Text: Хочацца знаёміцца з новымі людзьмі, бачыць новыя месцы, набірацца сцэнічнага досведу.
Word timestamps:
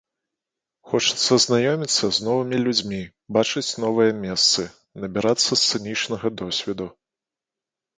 Хочацца 0.93 1.37
знаёміцца 1.45 2.05
з 2.17 2.25
новымі 2.29 2.57
людзьмі, 2.65 3.03
бачыць 3.39 3.65
новыя 3.87 4.11
месцы, 4.25 4.61
набірацца 5.05 5.51
сцэнічнага 5.65 6.39
досведу. 6.45 6.95